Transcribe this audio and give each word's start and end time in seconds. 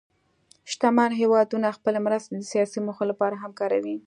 شتمن 0.71 1.11
هېوادونه 1.21 1.67
خپلې 1.77 1.99
مرستې 2.05 2.35
د 2.37 2.43
سیاسي 2.53 2.79
موخو 2.85 3.03
لپاره 3.11 3.35
هم 3.43 3.51
کاروي. 3.59 3.95